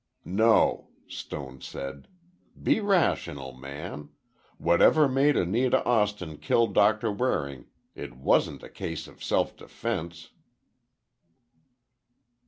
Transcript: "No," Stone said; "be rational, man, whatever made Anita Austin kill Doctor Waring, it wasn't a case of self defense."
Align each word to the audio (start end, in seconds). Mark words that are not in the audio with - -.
"No," 0.25 0.87
Stone 1.07 1.61
said; 1.61 2.07
"be 2.63 2.79
rational, 2.79 3.53
man, 3.53 4.09
whatever 4.57 5.07
made 5.07 5.37
Anita 5.37 5.85
Austin 5.85 6.37
kill 6.37 6.65
Doctor 6.65 7.11
Waring, 7.11 7.65
it 7.93 8.15
wasn't 8.15 8.63
a 8.63 8.69
case 8.69 9.07
of 9.07 9.23
self 9.23 9.55
defense." 9.55 10.31